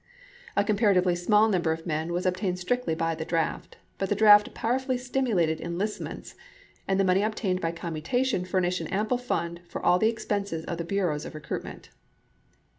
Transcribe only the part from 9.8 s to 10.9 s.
the expenses of the